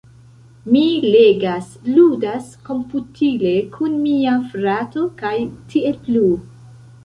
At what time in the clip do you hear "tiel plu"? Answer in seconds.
5.75-6.29